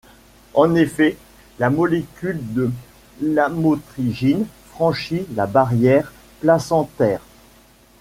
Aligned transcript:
En 0.55 0.73
effet 0.73 1.15
la 1.59 1.69
molécule 1.69 2.39
de 2.55 2.71
lamotrigine 3.21 4.45
franchit 4.71 5.27
la 5.35 5.45
barrière 5.45 6.11
placentaire. 6.39 7.21